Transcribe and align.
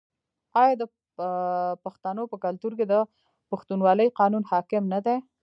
آیا 0.61 0.73
د 0.81 0.83
پښتنو 1.85 2.23
په 2.31 2.37
کلتور 2.45 2.71
کې 2.79 2.85
د 2.87 2.95
پښتونولۍ 3.49 4.07
قانون 4.19 4.43
حاکم 4.51 4.83
نه 4.93 4.99
دی؟ 5.05 5.17